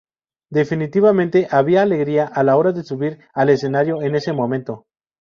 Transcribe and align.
Definitivamente 0.49 1.47
había 1.51 1.83
alegría 1.83 2.25
a 2.25 2.41
la 2.41 2.57
hora 2.57 2.71
de 2.71 2.81
subir 2.83 3.19
al 3.35 3.49
escenario 3.51 4.01
en 4.01 4.15
ese 4.15 4.33
momento. 4.33 4.87